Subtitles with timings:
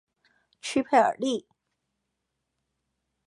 [0.61, 1.45] 屈佩尔利。